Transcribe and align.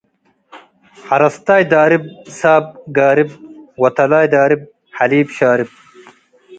ሐረስታይ 1.07 1.63
ዳርብ 1.71 2.03
ሳብ 2.39 2.63
ጋርብ 2.97 3.29
ወተላይ 3.81 4.25
ዳርብ 4.33 4.61
ሐሊብ 4.97 5.27
ሻርብ፣ 5.37 5.69